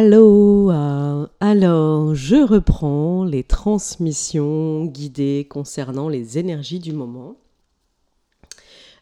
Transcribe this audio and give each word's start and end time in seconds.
Allô, 0.00 0.70
euh, 0.70 1.26
alors 1.40 2.14
je 2.14 2.36
reprends 2.36 3.24
les 3.24 3.42
transmissions 3.42 4.84
guidées 4.84 5.48
concernant 5.50 6.08
les 6.08 6.38
énergies 6.38 6.78
du 6.78 6.92
moment. 6.92 7.34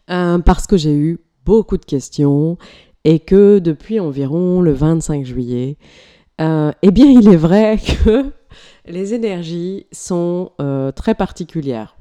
Euh, 0.08 0.38
parce 0.38 0.66
que 0.66 0.78
j'ai 0.78 0.94
eu 0.94 1.18
beaucoup 1.44 1.76
de 1.76 1.84
questions 1.84 2.56
et 3.04 3.20
que 3.20 3.58
depuis 3.58 4.00
environ 4.00 4.62
le 4.62 4.72
25 4.72 5.26
juillet, 5.26 5.76
euh, 6.40 6.72
eh 6.80 6.90
bien 6.90 7.10
il 7.10 7.28
est 7.28 7.36
vrai 7.36 7.76
que 7.76 8.32
les 8.86 9.12
énergies 9.12 9.86
sont 9.92 10.52
très 10.96 11.14
particulières. 11.14 11.98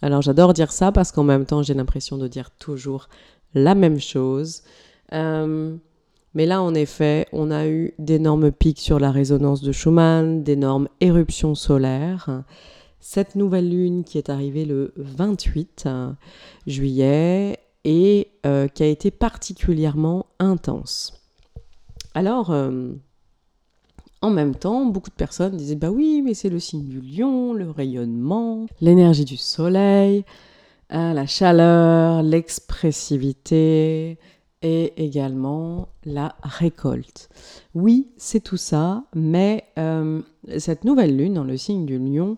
Alors 0.00 0.22
j'adore 0.22 0.54
dire 0.54 0.72
ça 0.72 0.90
parce 0.90 1.12
qu'en 1.12 1.24
même 1.24 1.44
temps 1.44 1.62
j'ai 1.62 1.74
l'impression 1.74 2.16
de 2.16 2.28
dire 2.28 2.48
toujours 2.50 3.10
la 3.52 3.74
même 3.74 4.00
chose. 4.00 4.62
Mais 6.36 6.44
là, 6.44 6.60
en 6.60 6.74
effet, 6.74 7.26
on 7.32 7.50
a 7.50 7.66
eu 7.66 7.94
d'énormes 7.98 8.52
pics 8.52 8.78
sur 8.78 9.00
la 9.00 9.10
résonance 9.10 9.62
de 9.62 9.72
Schumann, 9.72 10.42
d'énormes 10.42 10.86
éruptions 11.00 11.54
solaires. 11.54 12.42
Cette 13.00 13.36
nouvelle 13.36 13.70
lune 13.70 14.04
qui 14.04 14.18
est 14.18 14.28
arrivée 14.28 14.66
le 14.66 14.92
28 14.96 15.84
euh, 15.86 16.12
juillet 16.66 17.58
et 17.84 18.28
euh, 18.44 18.68
qui 18.68 18.82
a 18.82 18.86
été 18.86 19.10
particulièrement 19.10 20.26
intense. 20.38 21.22
Alors, 22.12 22.50
euh, 22.50 22.90
en 24.20 24.28
même 24.28 24.54
temps, 24.54 24.84
beaucoup 24.84 25.08
de 25.08 25.14
personnes 25.14 25.56
disaient 25.56 25.74
Bah 25.74 25.90
oui, 25.90 26.20
mais 26.22 26.34
c'est 26.34 26.50
le 26.50 26.60
signe 26.60 26.84
du 26.84 27.00
lion, 27.00 27.54
le 27.54 27.70
rayonnement, 27.70 28.66
l'énergie 28.82 29.24
du 29.24 29.38
soleil, 29.38 30.26
la 30.90 31.26
chaleur, 31.26 32.22
l'expressivité, 32.22 34.18
et 34.62 35.04
également 35.04 35.88
la 36.04 36.36
récolte. 36.42 37.28
Oui, 37.74 38.08
c'est 38.16 38.40
tout 38.40 38.56
ça, 38.56 39.04
mais 39.14 39.64
euh, 39.78 40.22
cette 40.58 40.84
nouvelle 40.84 41.16
lune 41.16 41.34
dans 41.34 41.44
le 41.44 41.56
signe 41.56 41.86
du 41.86 41.98
lion, 41.98 42.36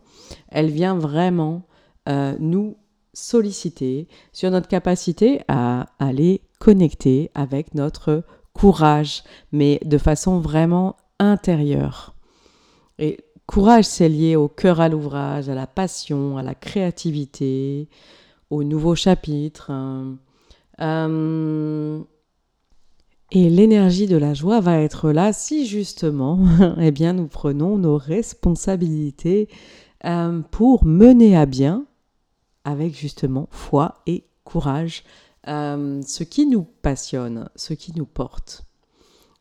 elle 0.49 0.71
vient 0.71 0.97
vraiment 0.97 1.63
euh, 2.09 2.35
nous 2.41 2.77
solliciter 3.13 4.09
sur 4.33 4.51
notre 4.51 4.69
capacité 4.69 5.41
à 5.49 5.87
aller 5.99 6.43
connecter 6.59 7.31
avec 7.35 7.75
notre 7.75 8.25
courage, 8.53 9.23
mais 9.53 9.81
de 9.85 9.99
façon 9.99 10.41
vraiment 10.41 10.97
intérieure. 11.19 12.15
Et 12.99 13.19
courage, 13.47 13.85
c'est 13.85 14.09
lié 14.09 14.37
au 14.37 14.49
cœur 14.49 14.81
à 14.81 14.89
l'ouvrage, 14.89 15.49
à 15.49 15.55
la 15.55 15.67
passion, 15.67 16.37
à 16.37 16.43
la 16.43 16.55
créativité, 16.55 17.89
au 18.51 18.65
nouveau 18.65 18.95
chapitre. 18.95 19.71
Hein. 19.71 20.17
Euh, 20.81 22.01
et 23.31 23.51
l'énergie 23.51 24.07
de 24.07 24.17
la 24.17 24.33
joie 24.33 24.61
va 24.61 24.81
être 24.81 25.11
là 25.11 25.33
si 25.33 25.67
justement, 25.67 26.41
eh 26.81 26.91
bien, 26.91 27.13
nous 27.13 27.29
prenons 27.29 27.77
nos 27.77 27.99
responsabilités 27.99 29.49
euh, 30.05 30.41
pour 30.51 30.85
mener 30.85 31.37
à 31.37 31.45
bien, 31.45 31.87
avec 32.65 32.97
justement 32.97 33.49
foi 33.51 33.97
et 34.07 34.25
courage, 34.45 35.05
euh, 35.47 36.01
ce 36.07 36.25
qui 36.25 36.47
nous 36.47 36.63
passionne, 36.63 37.51
ce 37.55 37.75
qui 37.75 37.93
nous 37.95 38.07
porte. 38.07 38.65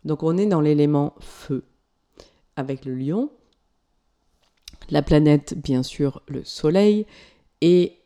Donc 0.03 0.23
on 0.23 0.37
est 0.37 0.45
dans 0.45 0.61
l'élément 0.61 1.15
feu 1.19 1.63
avec 2.55 2.85
le 2.85 2.95
lion, 2.95 3.29
la 4.89 5.01
planète 5.01 5.53
bien 5.61 5.83
sûr 5.83 6.21
le 6.27 6.43
soleil, 6.43 7.05
et 7.61 7.99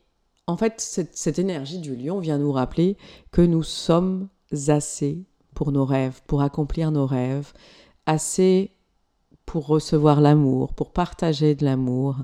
en 0.46 0.58
fait 0.58 0.80
cette, 0.80 1.16
cette 1.18 1.40
énergie 1.40 1.80
du 1.80 1.96
lion 1.96 2.20
vient 2.20 2.38
nous 2.38 2.52
rappeler 2.52 2.98
que 3.32 3.42
nous 3.42 3.64
sommes 3.64 4.30
assez 4.68 5.26
pour 5.62 5.72
nos 5.72 5.86
rêves, 5.86 6.24
pour 6.26 6.42
accomplir 6.42 6.90
nos 6.90 7.06
rêves, 7.06 7.54
assez 8.08 8.72
pour 9.46 9.68
recevoir 9.68 10.20
l'amour, 10.20 10.74
pour 10.74 10.92
partager 10.92 11.54
de 11.54 11.64
l'amour, 11.64 12.16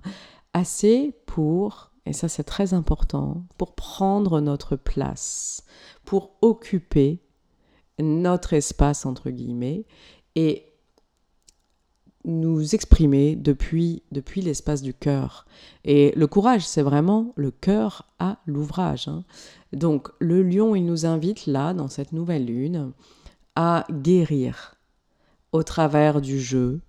assez 0.54 1.14
pour, 1.28 1.92
et 2.08 2.14
ça 2.14 2.30
c'est 2.30 2.46
très 2.46 2.74
important, 2.74 3.44
pour 3.60 3.76
prendre 3.76 4.42
notre 4.42 4.76
place, 4.76 5.64
pour 6.04 6.32
occuper 6.42 7.20
notre 8.00 8.54
espace 8.54 9.06
entre 9.06 9.30
guillemets 9.30 9.86
et 10.34 10.66
nous 12.26 12.74
exprimer 12.74 13.36
depuis, 13.36 14.02
depuis 14.12 14.42
l'espace 14.42 14.82
du 14.82 14.96
cœur. 14.96 15.46
Et 15.86 16.12
le 16.16 16.26
courage, 16.26 16.68
c'est 16.68 16.82
vraiment 16.82 17.34
le 17.36 17.52
cœur 17.52 18.08
à 18.18 18.40
l'ouvrage. 18.48 19.08
Hein. 19.08 19.24
Donc 19.74 20.10
le 20.18 20.42
lion, 20.42 20.76
il 20.76 20.88
nous 20.88 21.06
invite 21.06 21.46
là, 21.46 21.76
dans 21.76 21.88
cette 21.88 22.14
nouvelle 22.14 22.46
lune, 22.46 22.94
guérir 23.90 24.76
au 25.52 25.64
travers 25.64 26.22
du 26.22 26.40
jeu, 26.40 26.82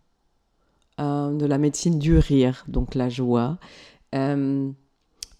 euh, 1.00 1.32
de 1.32 1.46
la 1.46 1.58
médecine 1.58 1.98
du 1.98 2.18
rire, 2.18 2.64
donc 2.68 2.94
la 2.94 3.08
joie, 3.08 3.58
euh, 4.14 4.70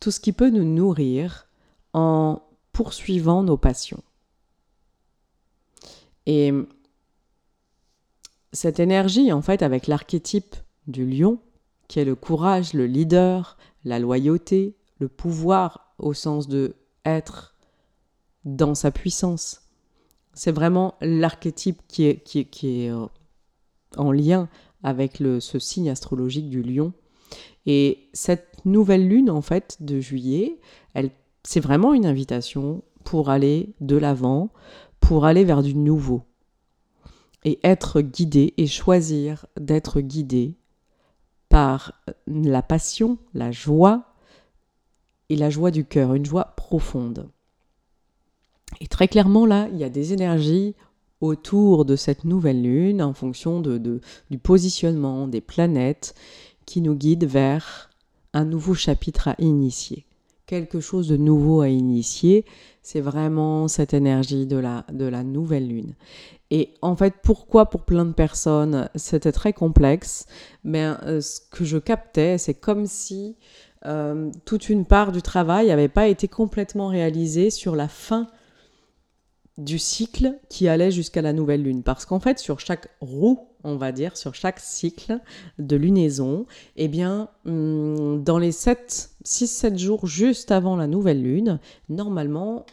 tout 0.00 0.10
ce 0.10 0.20
qui 0.20 0.32
peut 0.32 0.50
nous 0.50 0.64
nourrir 0.64 1.46
en 1.92 2.42
poursuivant 2.72 3.42
nos 3.42 3.56
passions. 3.56 4.02
Et 6.26 6.52
cette 8.52 8.80
énergie, 8.80 9.32
en 9.32 9.42
fait, 9.42 9.62
avec 9.62 9.86
l'archétype 9.86 10.54
du 10.86 11.06
lion, 11.06 11.40
qui 11.88 12.00
est 12.00 12.04
le 12.04 12.14
courage, 12.14 12.74
le 12.74 12.86
leader, 12.86 13.56
la 13.84 13.98
loyauté, 13.98 14.76
le 15.00 15.08
pouvoir 15.08 15.94
au 15.98 16.12
sens 16.12 16.48
de 16.48 16.76
être 17.04 17.54
dans 18.44 18.74
sa 18.74 18.90
puissance, 18.90 19.67
c'est 20.38 20.52
vraiment 20.52 20.94
l'archétype 21.00 21.82
qui 21.88 22.04
est, 22.04 22.90
euh, 22.92 23.06
en 23.96 24.12
lien 24.12 24.48
avec 24.84 25.16
ce 25.16 25.58
signe 25.58 25.90
astrologique 25.90 26.48
du 26.48 26.62
lion. 26.62 26.92
Et 27.66 28.08
cette 28.12 28.64
nouvelle 28.64 29.08
lune, 29.08 29.30
en 29.30 29.42
fait, 29.42 29.78
de 29.80 29.98
juillet, 29.98 30.60
c'est 31.42 31.58
vraiment 31.58 31.92
une 31.92 32.06
invitation 32.06 32.84
pour 33.02 33.30
aller 33.30 33.74
de 33.80 33.96
l'avant, 33.96 34.50
pour 35.00 35.24
aller 35.24 35.44
vers 35.44 35.64
du 35.64 35.74
nouveau. 35.74 36.22
Et 37.44 37.58
être 37.64 38.00
guidé 38.00 38.54
et 38.58 38.68
choisir 38.68 39.44
d'être 39.58 40.00
guidé 40.00 40.54
par 41.48 42.00
la 42.28 42.62
passion, 42.62 43.18
la 43.34 43.50
joie 43.50 44.14
et 45.30 45.36
la 45.36 45.50
joie 45.50 45.72
du 45.72 45.84
cœur, 45.84 46.14
une 46.14 46.26
joie 46.26 46.54
profonde. 46.56 47.28
Et 48.80 48.86
très 48.86 49.08
clairement, 49.08 49.46
là, 49.46 49.68
il 49.72 49.78
y 49.78 49.84
a 49.84 49.88
des 49.88 50.12
énergies 50.12 50.74
autour 51.20 51.84
de 51.84 51.96
cette 51.96 52.24
nouvelle 52.24 52.62
lune 52.62 53.02
en 53.02 53.12
fonction 53.12 53.60
de, 53.60 54.00
du 54.30 54.38
positionnement 54.38 55.26
des 55.26 55.40
planètes 55.40 56.14
qui 56.64 56.80
nous 56.80 56.94
guident 56.94 57.26
vers 57.26 57.90
un 58.32 58.44
nouveau 58.44 58.74
chapitre 58.74 59.28
à 59.28 59.34
initier. 59.38 60.04
Quelque 60.46 60.80
chose 60.80 61.08
de 61.08 61.16
nouveau 61.16 61.60
à 61.60 61.68
initier, 61.68 62.44
c'est 62.82 63.00
vraiment 63.00 63.68
cette 63.68 63.92
énergie 63.92 64.46
de 64.46 64.56
la, 64.56 64.86
de 64.92 65.04
la 65.04 65.22
nouvelle 65.22 65.68
lune. 65.68 65.94
Et 66.50 66.74
en 66.80 66.96
fait, 66.96 67.14
pourquoi 67.22 67.66
pour 67.66 67.82
plein 67.82 68.06
de 68.06 68.12
personnes 68.12 68.88
c'était 68.94 69.32
très 69.32 69.52
complexe 69.52 70.26
Mais 70.64 70.84
euh, 70.84 71.20
ce 71.20 71.40
que 71.50 71.64
je 71.64 71.76
captais, 71.76 72.38
c'est 72.38 72.54
comme 72.54 72.86
si 72.86 73.36
euh, 73.84 74.30
toute 74.46 74.70
une 74.70 74.86
part 74.86 75.12
du 75.12 75.20
travail 75.20 75.68
n'avait 75.68 75.88
pas 75.88 76.08
été 76.08 76.28
complètement 76.28 76.88
réalisée 76.88 77.50
sur 77.50 77.76
la 77.76 77.88
fin 77.88 78.28
du 79.58 79.78
cycle 79.78 80.38
qui 80.48 80.68
allait 80.68 80.92
jusqu'à 80.92 81.20
la 81.20 81.32
nouvelle 81.32 81.62
lune. 81.62 81.82
Parce 81.82 82.06
qu'en 82.06 82.20
fait, 82.20 82.38
sur 82.38 82.60
chaque 82.60 82.88
roue, 83.00 83.40
on 83.64 83.76
va 83.76 83.90
dire, 83.90 84.16
sur 84.16 84.34
chaque 84.34 84.60
cycle 84.60 85.18
de 85.58 85.76
lunaison, 85.76 86.46
eh 86.76 86.86
bien, 86.86 87.28
hmm, 87.44 88.22
dans 88.22 88.38
les 88.38 88.52
6-7 88.52 89.76
jours 89.76 90.06
juste 90.06 90.52
avant 90.52 90.76
la 90.76 90.86
nouvelle 90.86 91.22
lune, 91.22 91.58
normalement, 91.88 92.66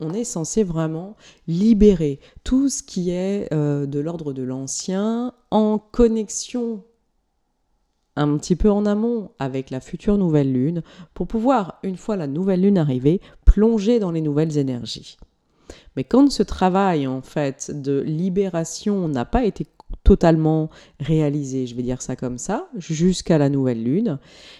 on, 0.00 0.12
est 0.12 0.24
censé 0.24 0.62
vraiment 0.62 1.16
libérer 1.48 2.20
tout 2.44 2.68
ce 2.68 2.82
qui 2.82 3.10
est 3.10 3.52
euh, 3.52 3.86
de 3.86 3.98
l'ordre 3.98 4.32
de 4.32 4.42
l'ancien 4.42 5.32
en 5.50 5.78
connexion 5.78 6.82
un 8.16 8.36
petit 8.38 8.56
peu 8.56 8.70
en 8.70 8.86
amont 8.86 9.30
avec 9.38 9.70
la 9.70 9.80
future 9.80 10.16
nouvelle 10.16 10.52
lune 10.52 10.82
pour 11.12 11.26
pouvoir, 11.26 11.78
une 11.82 11.98
fois 11.98 12.16
la 12.16 12.26
nouvelle 12.26 12.62
lune 12.62 12.78
arrivée, 12.78 13.20
plonger 13.44 13.98
dans 13.98 14.10
les 14.10 14.22
nouvelles 14.22 14.56
énergies. 14.56 15.18
Mais 15.96 16.04
quand 16.04 16.30
ce 16.30 16.42
travail 16.42 17.06
en 17.06 17.22
fait 17.22 17.70
de 17.74 18.00
libération 18.00 19.08
n'a 19.08 19.24
pas 19.24 19.44
été 19.44 19.66
totalement 20.04 20.70
réalisé, 21.00 21.66
je 21.66 21.74
vais 21.74 21.82
dire 21.82 22.00
ça 22.00 22.14
comme 22.16 22.38
ça, 22.38 22.68
jusqu'à 22.76 23.38
la 23.38 23.48
nouvelle 23.48 23.82
lune, 23.82 24.18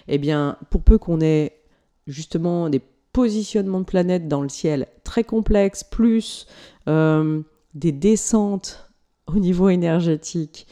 eh 0.09 0.19
bien, 0.19 0.57
pour 0.71 0.83
peu 0.83 0.99
qu'on 0.99 1.21
ait 1.21 1.61
justement 2.07 2.69
des 2.69 2.81
positionnements 3.13 3.81
de 3.81 3.85
planètes 3.85 4.29
dans 4.29 4.43
le 4.43 4.49
ciel 4.49 4.89
très 5.05 5.25
complexes, 5.25 5.85
plus 5.85 6.47
euh, 6.89 7.43
des 7.75 7.93
descentes 7.93 8.91
au 9.27 9.39
niveau 9.39 9.69
énergétique 9.69 10.67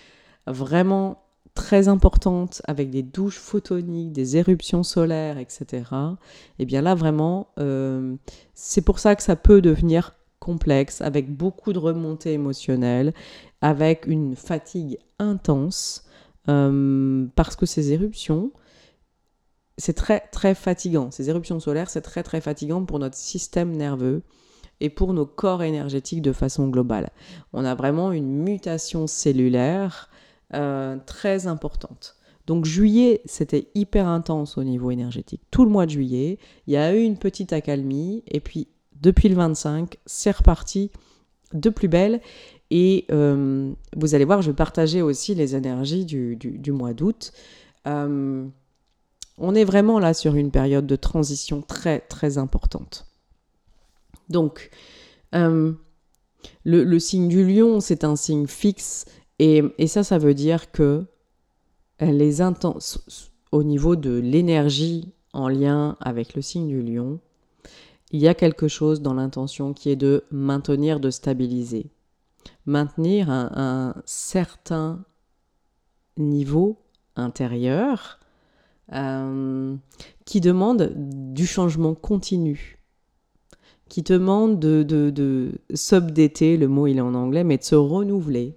vraiment 0.46 1.22
très 1.54 1.88
importantes 1.88 2.60
avec 2.66 2.90
des 2.90 3.02
douches 3.02 3.38
photoniques, 3.38 4.12
des 4.12 4.36
éruptions 4.36 4.82
solaires, 4.82 5.38
etc. 5.38 5.84
Eh 6.58 6.64
bien 6.64 6.82
là 6.82 6.94
vraiment, 6.94 7.48
euh, 7.58 8.16
c'est 8.54 8.82
pour 8.82 8.98
ça 8.98 9.14
que 9.14 9.22
ça 9.22 9.36
peut 9.36 9.62
devenir 9.62 10.14
complexe, 10.44 11.00
avec 11.00 11.34
beaucoup 11.34 11.72
de 11.72 11.78
remontées 11.78 12.34
émotionnelles, 12.34 13.14
avec 13.62 14.06
une 14.06 14.36
fatigue 14.36 14.98
intense, 15.18 16.04
euh, 16.48 17.26
parce 17.34 17.56
que 17.56 17.64
ces 17.64 17.92
éruptions, 17.92 18.52
c'est 19.78 19.94
très 19.94 20.20
très 20.20 20.54
fatigant. 20.54 21.10
Ces 21.10 21.30
éruptions 21.30 21.58
solaires, 21.60 21.88
c'est 21.88 22.02
très 22.02 22.22
très 22.22 22.42
fatigant 22.42 22.84
pour 22.84 22.98
notre 22.98 23.16
système 23.16 23.72
nerveux 23.72 24.22
et 24.80 24.90
pour 24.90 25.14
nos 25.14 25.26
corps 25.26 25.62
énergétiques 25.62 26.22
de 26.22 26.32
façon 26.32 26.68
globale. 26.68 27.10
On 27.52 27.64
a 27.64 27.74
vraiment 27.74 28.12
une 28.12 28.30
mutation 28.30 29.06
cellulaire 29.06 30.10
euh, 30.52 30.98
très 31.06 31.46
importante. 31.46 32.16
Donc 32.46 32.66
juillet, 32.66 33.22
c'était 33.24 33.68
hyper 33.74 34.06
intense 34.06 34.58
au 34.58 34.64
niveau 34.64 34.90
énergétique. 34.90 35.40
Tout 35.50 35.64
le 35.64 35.70
mois 35.70 35.86
de 35.86 35.92
juillet, 35.92 36.38
il 36.66 36.74
y 36.74 36.76
a 36.76 36.94
eu 36.94 37.00
une 37.00 37.16
petite 37.16 37.54
accalmie, 37.54 38.22
et 38.28 38.40
puis 38.40 38.68
depuis 39.04 39.28
le 39.28 39.36
25, 39.36 39.98
c'est 40.06 40.34
reparti 40.34 40.90
de 41.52 41.68
plus 41.68 41.88
belle. 41.88 42.20
Et 42.70 43.04
euh, 43.12 43.70
vous 43.94 44.14
allez 44.14 44.24
voir, 44.24 44.40
je 44.42 44.50
vais 44.50 44.56
partager 44.56 45.02
aussi 45.02 45.34
les 45.34 45.54
énergies 45.54 46.06
du, 46.06 46.72
mois 46.72 46.94
d'août. 46.94 47.32
Euh, 47.86 48.46
on 49.36 49.54
est 49.54 49.64
vraiment 49.64 49.98
là 49.98 50.14
sur 50.14 50.34
une 50.34 50.50
période 50.50 50.86
de 50.86 50.96
transition 50.96 51.60
très 51.60 52.00
très 52.00 52.38
importante. 52.38 53.06
Donc, 54.30 54.70
euh, 55.34 55.72
le, 56.64 56.98
signe 56.98 57.28
du 57.28 57.46
lion, 57.46 57.80
c'est 57.80 58.04
un 58.04 58.16
signe 58.16 58.46
fixe, 58.46 59.04
et, 59.38 59.62
et 59.76 59.86
ça, 59.86 60.02
ça 60.02 60.16
veut 60.16 60.34
dire 60.34 60.72
que 60.72 61.04
les 62.00 62.40
intenses 62.40 63.30
au 63.52 63.62
niveau 63.62 63.96
de 63.96 64.18
l'énergie 64.18 65.12
en 65.34 65.48
lien 65.48 65.96
avec 66.00 66.34
le 66.34 66.42
signe 66.42 66.68
du 66.68 66.82
lion, 66.82 67.20
il 68.14 68.20
y 68.20 68.28
a 68.28 68.34
quelque 68.34 68.68
chose 68.68 69.02
dans 69.02 69.14
l'intention 69.14 69.72
qui 69.72 69.90
est 69.90 69.96
de 69.96 70.22
maintenir, 70.30 71.00
de 71.00 71.10
stabiliser. 71.10 71.90
Maintenir 72.64 73.28
un, 73.28 73.92
certain 74.04 75.04
niveau 76.16 76.78
intérieur 77.16 78.20
euh, 78.92 79.74
qui 80.26 80.40
demande 80.40 80.92
du 80.94 81.44
changement 81.44 81.96
continu, 81.96 82.78
qui 83.88 84.02
demande 84.02 84.60
de, 84.60 84.84
de, 84.84 85.50
le 85.68 86.66
mot 86.66 86.86
il 86.86 86.98
est 86.98 87.00
en 87.00 87.14
anglais, 87.14 87.42
mais 87.42 87.58
de 87.58 87.64
se 87.64 87.74
renouveler 87.74 88.56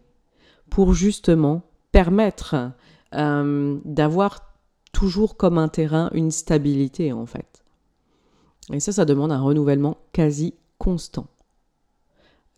pour 0.69 0.93
justement 0.93 1.63
permettre 1.91 2.73
euh, 3.15 3.79
d'avoir 3.85 4.53
toujours 4.93 5.35
comme 5.35 5.57
un 5.57 5.67
terrain 5.67 6.11
une 6.13 6.29
stabilité 6.29 7.11
en 7.11 7.25
fait. 7.25 7.63
Et 8.73 8.79
ça, 8.79 8.91
ça 8.91 9.05
demande 9.05 9.31
un 9.31 9.41
renouvellement 9.41 9.97
quasi 10.11 10.53
constant. 10.77 11.27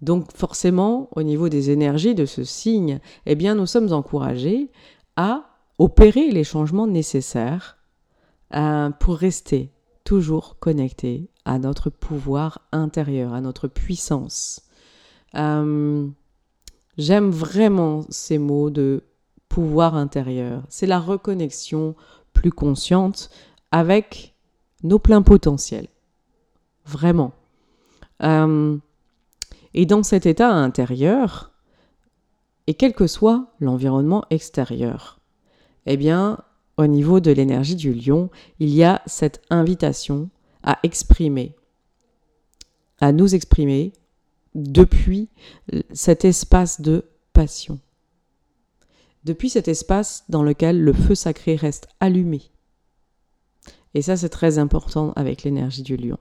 Donc 0.02 0.32
forcément, 0.34 1.10
au 1.16 1.24
niveau 1.24 1.50
des 1.50 1.72
énergies 1.72 2.16
de 2.16 2.26
ce 2.26 2.44
signe, 2.44 3.00
eh 3.26 3.36
bien, 3.36 3.56
nous 3.56 3.66
sommes 3.66 3.92
encouragés 3.92 4.72
à 5.16 5.50
opérer 5.78 6.32
les 6.32 6.44
changements 6.44 6.88
nécessaires 6.88 7.78
euh, 8.56 8.90
pour 8.92 9.16
rester 9.16 9.72
toujours 10.04 10.58
connectés 10.60 11.30
à 11.46 11.60
notre 11.60 11.90
pouvoir 11.90 12.62
intérieur, 12.72 13.34
à 13.34 13.42
notre 13.42 13.68
puissance. 13.68 14.62
Euh, 15.36 16.08
j'aime 16.98 17.30
vraiment 17.30 18.06
ces 18.10 18.38
mots 18.38 18.70
de 18.70 19.04
pouvoir 19.50 19.96
intérieur. 19.96 20.64
C'est 20.70 20.88
la 20.88 21.00
reconnexion 21.00 21.96
plus 22.34 22.52
consciente 22.52 23.30
avec 23.72 24.36
nos 24.84 25.00
pleins 25.00 25.22
potentiels. 25.22 25.88
Vraiment. 26.90 27.34
Euh, 28.24 28.78
et 29.74 29.86
dans 29.86 30.04
cet 30.04 30.26
état 30.26 30.50
intérieur, 30.50 31.52
et 32.68 32.74
quel 32.74 32.94
que 32.94 33.08
soit 33.08 33.48
l'environnement 33.60 34.26
extérieur, 34.30 35.20
eh 35.86 35.98
bien, 35.98 36.40
au 36.78 36.88
niveau 36.88 37.20
de 37.20 37.32
l'énergie 37.32 37.76
du 37.76 37.94
lion, 37.94 38.30
il 38.60 38.70
y 38.70 38.84
a 38.84 39.02
cette 39.06 39.42
invitation 39.50 40.30
à 40.64 40.80
exprimer, 40.84 41.56
à 43.00 43.12
nous 43.12 43.36
exprimer 43.36 43.94
depuis 44.56 45.30
cet 45.94 46.26
espace 46.26 46.82
de 46.82 47.06
passion 47.34 47.80
depuis 49.24 49.50
cet 49.50 49.68
espace 49.68 50.24
dans 50.30 50.44
lequel 50.44 50.82
le 50.82 50.94
feu 50.94 51.16
sacré 51.16 51.56
reste 51.56 51.88
allumé. 52.00 52.42
Et 53.94 54.02
ça, 54.02 54.18
c'est 54.18 54.30
très 54.30 54.58
important 54.58 55.14
avec 55.16 55.44
l'énergie 55.44 55.84
du 55.84 55.98
lion. 55.98 56.18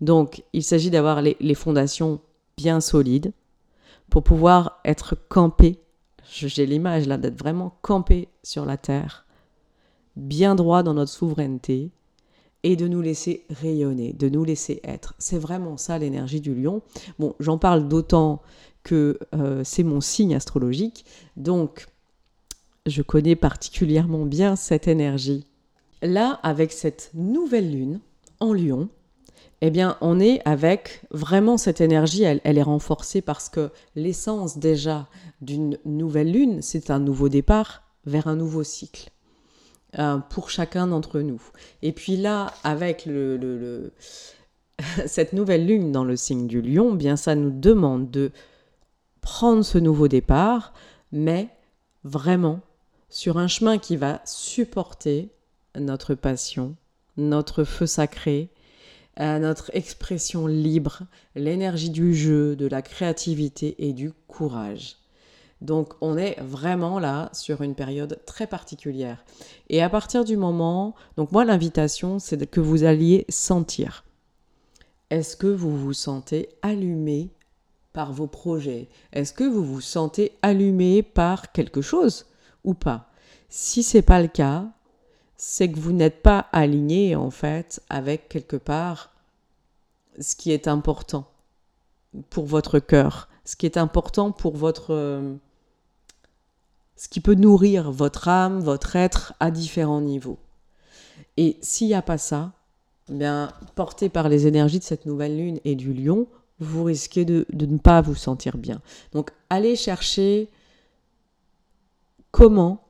Donc, 0.00 0.42
il 0.52 0.62
s'agit 0.62 0.90
d'avoir 0.90 1.22
les, 1.22 1.54
fondations 1.54 2.20
bien 2.56 2.80
solides 2.80 3.32
pour 4.10 4.22
pouvoir 4.22 4.80
être 4.84 5.16
campé. 5.28 5.78
J'ai 6.28 6.66
l'image 6.66 7.06
là 7.06 7.18
d'être 7.18 7.38
vraiment 7.38 7.76
campé 7.82 8.28
sur 8.42 8.64
la 8.64 8.76
terre, 8.76 9.26
bien 10.16 10.54
droit 10.54 10.82
dans 10.82 10.94
notre 10.94 11.12
souveraineté 11.12 11.90
et 12.62 12.76
de 12.76 12.86
nous 12.86 13.00
laisser 13.00 13.44
rayonner, 13.50 14.12
de 14.12 14.28
nous 14.28 14.44
laisser 14.44 14.80
être. 14.84 15.14
C'est 15.18 15.38
vraiment 15.38 15.76
ça 15.76 15.98
l'énergie 15.98 16.40
du 16.40 16.54
lion. 16.54 16.82
Bon, 17.18 17.34
j'en 17.40 17.58
parle 17.58 17.88
d'autant 17.88 18.42
que 18.82 19.18
euh, 19.34 19.62
c'est 19.64 19.82
mon 19.82 20.00
signe 20.00 20.34
astrologique. 20.34 21.04
Donc, 21.36 21.86
je 22.86 23.02
connais 23.02 23.36
particulièrement 23.36 24.24
bien 24.24 24.56
cette 24.56 24.88
énergie. 24.88 25.46
Là, 26.02 26.40
avec 26.42 26.72
cette 26.72 27.10
nouvelle 27.14 27.70
lune 27.70 28.00
en 28.40 28.52
lion, 28.52 28.88
eh 29.64 29.70
bien, 29.70 29.96
on 30.00 30.18
est 30.18 30.42
avec 30.44 31.02
vraiment 31.12 31.56
cette 31.56 31.80
énergie, 31.80 32.24
elle, 32.24 32.40
est 32.42 32.62
renforcée 32.62 33.22
parce 33.22 33.48
que 33.48 33.70
l'essence 33.94 34.58
déjà 34.58 35.06
d'une 35.40 35.78
nouvelle 35.84 36.32
lune, 36.32 36.62
c'est 36.62 36.90
un 36.90 36.98
nouveau 36.98 37.28
départ 37.28 37.84
vers 38.04 38.26
un 38.26 38.34
nouveau 38.34 38.64
cycle 38.64 39.10
euh, 40.00 40.18
pour 40.18 40.50
chacun 40.50 40.88
d'entre 40.88 41.20
nous. 41.20 41.40
Et 41.80 41.92
puis 41.92 42.16
là, 42.16 42.52
avec 42.64 43.08
cette 45.06 45.32
nouvelle 45.32 45.64
lune 45.64 45.92
dans 45.92 46.02
le 46.02 46.16
signe 46.16 46.48
du 46.48 46.60
lion, 46.60 46.92
bien 46.92 47.14
ça 47.14 47.36
nous 47.36 47.52
demande 47.52 48.10
de 48.10 48.32
prendre 49.20 49.64
ce 49.64 49.78
nouveau 49.78 50.08
départ, 50.08 50.74
mais 51.12 51.46
vraiment 52.02 52.58
sur 53.10 53.38
un 53.38 53.46
chemin 53.46 53.78
qui 53.78 53.96
va 53.96 54.22
supporter 54.24 55.28
notre 55.78 56.16
passion, 56.16 56.74
notre 57.16 57.62
feu 57.62 57.86
sacré, 57.86 58.50
euh, 59.20 59.38
notre 59.38 59.70
expression 59.74 60.46
libre, 60.46 61.02
l'énergie 61.34 61.90
du 61.90 62.14
jeu, 62.14 62.56
de 62.56 62.66
la 62.66 62.80
créativité 62.80 63.74
et 63.78 63.92
du 63.92 64.12
courage. 64.26 64.96
Donc 65.60 65.94
on 66.00 66.16
est 66.16 66.40
vraiment 66.40 66.98
là 66.98 67.30
sur 67.32 67.62
une 67.62 67.74
période 67.74 68.18
très 68.26 68.46
particulière. 68.46 69.24
Et 69.68 69.82
à 69.82 69.88
partir 69.88 70.24
du 70.24 70.36
moment, 70.36 70.94
donc 71.16 71.30
moi 71.30 71.44
l'invitation 71.44 72.18
c'est 72.18 72.50
que 72.50 72.60
vous 72.60 72.84
alliez 72.84 73.26
sentir. 73.28 74.04
Est-ce 75.10 75.36
que 75.36 75.46
vous 75.46 75.76
vous 75.76 75.92
sentez 75.92 76.48
allumé 76.62 77.30
par 77.92 78.12
vos 78.12 78.26
projets? 78.26 78.88
Est-ce 79.12 79.34
que 79.34 79.44
vous 79.44 79.64
vous 79.64 79.82
sentez 79.82 80.32
allumé 80.40 81.02
par 81.02 81.52
quelque 81.52 81.82
chose 81.82 82.26
ou 82.64 82.74
pas? 82.74 83.10
Si 83.50 83.82
c'est 83.82 84.02
pas 84.02 84.22
le 84.22 84.28
cas, 84.28 84.72
c'est 85.44 85.68
que 85.68 85.80
vous 85.80 85.90
n'êtes 85.90 86.22
pas 86.22 86.46
aligné 86.52 87.16
en 87.16 87.32
fait 87.32 87.82
avec 87.88 88.28
quelque 88.28 88.54
part 88.54 89.10
ce 90.20 90.36
qui 90.36 90.52
est 90.52 90.68
important 90.68 91.26
pour 92.30 92.46
votre 92.46 92.78
cœur, 92.78 93.28
ce 93.44 93.56
qui 93.56 93.66
est 93.66 93.76
important 93.76 94.30
pour 94.30 94.56
votre 94.56 94.94
euh, 94.94 95.34
ce 96.94 97.08
qui 97.08 97.18
peut 97.18 97.34
nourrir 97.34 97.90
votre 97.90 98.28
âme, 98.28 98.60
votre 98.60 98.94
être 98.94 99.34
à 99.40 99.50
différents 99.50 100.00
niveaux. 100.00 100.38
Et 101.36 101.58
s'il 101.60 101.88
n'y 101.88 101.94
a 101.94 102.02
pas 102.02 102.18
ça, 102.18 102.52
eh 103.10 103.14
bien 103.14 103.50
porté 103.74 104.08
par 104.08 104.28
les 104.28 104.46
énergies 104.46 104.78
de 104.78 104.84
cette 104.84 105.06
nouvelle 105.06 105.36
lune 105.36 105.58
et 105.64 105.74
du 105.74 105.92
lion, 105.92 106.28
vous 106.60 106.84
risquez 106.84 107.24
de, 107.24 107.46
ne 107.52 107.78
pas 107.78 108.00
vous 108.00 108.14
sentir 108.14 108.58
bien. 108.58 108.80
Donc 109.10 109.32
allez 109.50 109.74
chercher 109.74 110.48
comment 112.30 112.81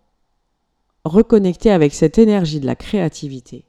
reconnecter 1.05 1.71
avec 1.71 1.95
cette 1.95 2.19
énergie 2.19 2.61
de 2.61 2.67
la 2.67 2.77
créativité. 2.77 3.65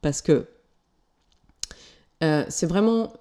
Parce 0.00 0.22
que 0.22 0.46
euh, 2.22 2.44
c'est 2.48 2.66
vraiment 2.66 3.12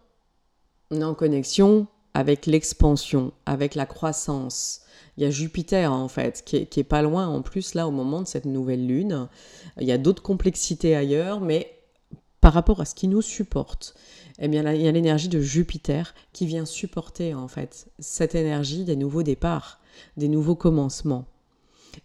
en 0.92 1.14
connexion 1.14 1.88
avec 2.14 2.46
l'expansion, 2.46 3.32
avec 3.46 3.74
la 3.74 3.86
croissance. 3.86 4.82
Il 5.18 5.24
y 5.24 5.26
a 5.26 5.32
Jupiter 5.32 5.92
en 5.92 6.08
fait 6.08 6.44
qui 6.46 6.58
est, 6.58 6.84
pas 6.84 7.02
loin 7.02 7.28
en 7.28 7.42
plus 7.42 7.74
là 7.74 7.88
au 7.88 7.92
moment 7.92 8.22
de 8.22 8.28
cette 8.28 8.46
nouvelle 8.46 8.86
lune. 8.86 9.28
Il 9.80 9.88
y 9.88 9.92
a 9.92 9.98
d'autres 9.98 10.22
complexités 10.22 10.96
ailleurs, 10.96 11.40
mais 11.40 11.72
par 12.42 12.54
rapport 12.54 12.82
à 12.82 12.86
ce 12.86 12.94
qui 12.94 13.08
nous 13.08 13.22
supporte, 13.22 13.96
eh 14.40 14.48
bien, 14.48 14.70
il 14.74 14.82
y 14.82 14.88
a 14.88 14.92
l'énergie 14.92 15.30
de 15.30 15.40
Jupiter 15.40 16.14
qui 16.34 16.46
vient 16.46 16.66
supporter 16.66 17.34
en 17.34 17.48
fait 17.48 17.88
cette 18.00 18.36
énergie 18.36 18.84
des 18.84 18.96
nouveaux 18.96 19.24
départs, 19.24 19.80
des 20.18 20.28
nouveaux 20.28 20.56
commencements. 20.56 21.26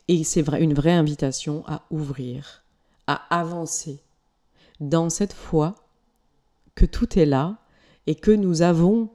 Et 0.09 0.25
c'est 0.25 0.43
vrai, 0.43 0.63
une 0.63 0.75
vraie 0.75 0.93
invitation 0.93 1.65
à 1.67 1.83
ouvrir, 1.91 2.65
à 3.07 3.15
avancer 3.39 4.03
dans 4.81 5.11
cette 5.11 5.33
foi 5.33 5.75
que 6.75 6.87
tout 6.87 7.19
est 7.19 7.27
là 7.27 7.59
et 8.07 8.15
que 8.15 8.31
nous 8.31 8.63
avons 8.63 9.11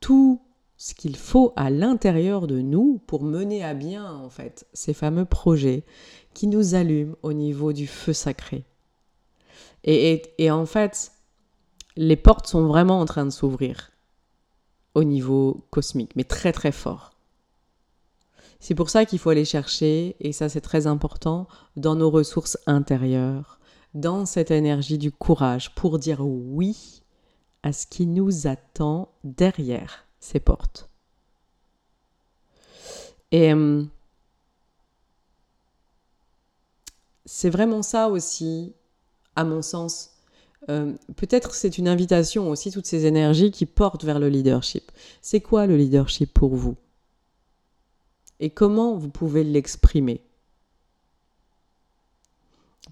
tout 0.00 0.40
ce 0.76 0.94
qu'il 0.94 1.16
faut 1.16 1.52
à 1.56 1.70
l'intérieur 1.70 2.46
de 2.46 2.60
nous 2.60 3.00
pour 3.06 3.22
mener 3.22 3.64
à 3.64 3.74
bien 3.74 4.12
en 4.12 4.28
fait 4.28 4.66
ces 4.72 4.92
fameux 4.92 5.24
projets 5.24 5.84
qui 6.34 6.46
nous 6.46 6.74
allument 6.74 7.16
au 7.22 7.32
niveau 7.32 7.72
du 7.72 7.86
feu 7.86 8.12
sacré. 8.12 8.64
Et, 9.84 10.22
et 10.38 10.50
en 10.50 10.66
fait, 10.66 11.12
les 11.96 12.16
portes 12.16 12.46
sont 12.46 12.66
vraiment 12.66 13.00
en 13.00 13.06
train 13.06 13.24
de 13.24 13.30
s'ouvrir 13.30 13.90
au 14.94 15.04
niveau 15.04 15.66
cosmique, 15.70 16.14
mais 16.14 16.24
très 16.24 16.52
très 16.52 16.72
fort. 16.72 17.15
C'est 18.66 18.74
pour 18.74 18.90
ça 18.90 19.04
qu'il 19.04 19.20
faut 19.20 19.30
aller 19.30 19.44
chercher, 19.44 20.16
et 20.18 20.32
ça 20.32 20.48
c'est 20.48 20.60
très 20.60 20.88
important, 20.88 21.46
dans 21.76 21.94
nos 21.94 22.10
ressources 22.10 22.58
intérieures, 22.66 23.60
dans 23.94 24.26
cette 24.26 24.50
énergie 24.50 24.98
du 24.98 25.12
courage, 25.12 25.72
pour 25.76 26.00
dire 26.00 26.26
oui 26.26 27.04
à 27.62 27.72
ce 27.72 27.86
qui 27.86 28.06
nous 28.06 28.48
attend 28.48 29.12
derrière 29.22 30.08
ces 30.18 30.40
portes. 30.40 30.90
Et 33.30 33.54
euh, 33.54 33.84
c'est 37.24 37.50
vraiment 37.50 37.82
ça 37.82 38.08
aussi, 38.08 38.74
à 39.36 39.44
mon 39.44 39.62
sens. 39.62 40.10
Euh, 40.70 40.92
peut-être 41.14 41.54
c'est 41.54 41.78
une 41.78 41.86
invitation 41.86 42.50
aussi, 42.50 42.72
toutes 42.72 42.86
ces 42.86 43.06
énergies 43.06 43.52
qui 43.52 43.64
portent 43.64 44.02
vers 44.02 44.18
le 44.18 44.28
leadership. 44.28 44.90
C'est 45.22 45.40
quoi 45.40 45.68
le 45.68 45.76
leadership 45.76 46.34
pour 46.34 46.56
vous? 46.56 46.74
Et 48.40 48.50
comment 48.50 48.96
vous 48.96 49.08
pouvez 49.08 49.44
l'exprimer? 49.44 50.20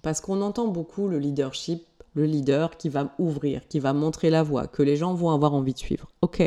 Parce 0.01 0.21
qu'on 0.21 0.41
entend 0.41 0.67
beaucoup 0.67 1.07
le 1.07 1.19
leadership, 1.19 1.83
le 2.13 2.25
leader 2.25 2.77
qui 2.77 2.89
va 2.89 3.13
ouvrir, 3.19 3.67
qui 3.67 3.79
va 3.79 3.93
montrer 3.93 4.29
la 4.29 4.43
voie, 4.43 4.67
que 4.67 4.83
les 4.83 4.97
gens 4.97 5.13
vont 5.13 5.31
avoir 5.31 5.53
envie 5.53 5.73
de 5.73 5.79
suivre. 5.79 6.07
Ok, 6.21 6.41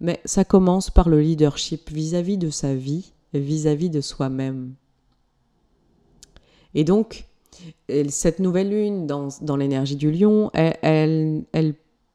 mais 0.00 0.20
ça 0.24 0.44
commence 0.44 0.90
par 0.90 1.08
le 1.08 1.20
leadership 1.20 1.90
vis-à-vis 1.90 2.38
de 2.38 2.50
sa 2.50 2.74
vie, 2.74 3.12
vis-à-vis 3.32 3.90
de 3.90 4.00
soi-même. 4.00 4.74
Et 6.74 6.84
donc, 6.84 7.26
cette 8.08 8.40
nouvelle 8.40 8.70
lune 8.70 9.06
dans, 9.06 9.56
l'énergie 9.56 9.96
du 9.96 10.10
lion, 10.10 10.50
elle, 10.54 11.44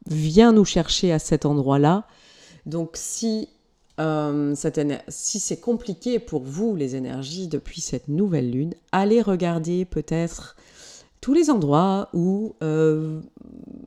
vient 0.08 0.51
nous 0.51 0.65
chercher 0.65 1.12
à 1.12 1.20
cet 1.20 1.46
endroit-là. 1.46 2.06
Donc, 2.65 2.91
si, 2.96 3.48
euh, 4.00 4.56
si 5.10 5.39
c'est 5.39 5.60
compliqué 5.60 6.20
pour 6.20 6.44
vous, 6.44 6.75
les 6.75 6.96
énergies, 6.96 7.48
depuis 7.48 7.82
cette 7.82 8.08
nouvelle 8.08 8.50
lune, 8.50 8.74
allez 8.91 9.22
regarder 9.22 9.84
peut-être 9.86 10.56
tous 11.20 11.34
les 11.34 11.50
endroits 11.50 12.08
où 12.13 12.56
euh, 12.63 13.20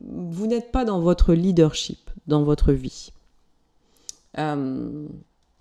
vous 0.03 0.45
n'êtes 0.45 0.71
pas 0.71 0.85
dans 0.85 0.99
votre 0.99 1.33
leadership, 1.33 2.11
dans 2.27 2.43
votre 2.43 2.73
vie. 2.73 3.11
Euh, 4.37 5.07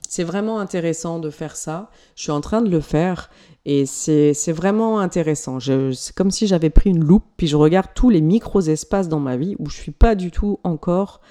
c'est 0.07 0.25
vraiment 0.25 0.59
intéressant 0.59 1.19
de 1.19 1.31
faire 1.31 1.57
ça. 1.57 1.91
Je 2.15 2.25
suis 2.25 2.33
en 2.33 2.43
train 2.43 2.61
de 2.61 2.69
le 2.69 2.81
faire 2.81 3.31
et 3.65 3.87
c'est 3.87 4.53
vraiment 4.53 4.99
intéressant. 4.99 5.61
C'est 5.61 6.15
comme 6.15 6.31
si 6.31 6.47
j'avais 6.47 6.69
pris 6.69 6.91
une 6.91 7.03
loupe 7.03 7.25
puis 7.39 7.47
je 7.47 7.57
regarde 7.57 7.89
tous 7.95 8.11
les 8.11 8.21
micro-espaces 8.21 9.09
dans 9.09 9.21
ma 9.21 9.39
vie 9.39 9.57
où 9.59 9.71
je 9.71 9.77
suis 9.77 9.93
pas 9.93 10.15
du 10.15 10.31
tout 10.31 10.61
encore, 10.63 11.23